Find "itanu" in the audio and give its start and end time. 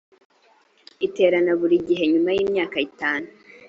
2.87-3.27